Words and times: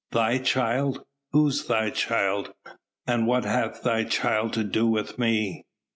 "Thy 0.11 0.39
child? 0.39 1.05
who's 1.31 1.67
thy 1.67 1.91
child? 1.91 2.55
And 3.05 3.27
what 3.27 3.43
hath 3.45 3.83
thy 3.83 4.03
child 4.03 4.51
to 4.53 4.63
do 4.63 4.87
with 4.87 5.19
me?" 5.19 5.67